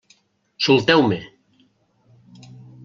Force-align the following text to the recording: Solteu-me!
Solteu-me! 0.65 1.19